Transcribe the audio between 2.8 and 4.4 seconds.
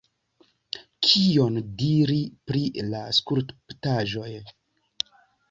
la skulptaĵoj?